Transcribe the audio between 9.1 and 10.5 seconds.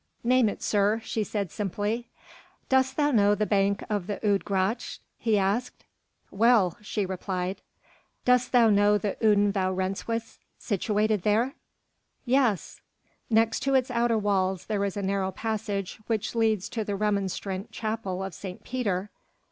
Oudenvrouwenhuis